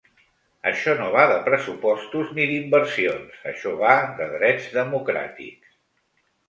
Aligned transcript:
Això 0.69 0.95
no 1.01 1.09
va 1.15 1.25
de 1.31 1.35
pressupostos 1.49 2.33
ni 2.39 2.47
d’inversions, 2.53 3.39
això 3.53 3.75
va 3.87 3.95
de 4.23 4.33
drets 4.35 4.71
democràtics. 4.81 5.81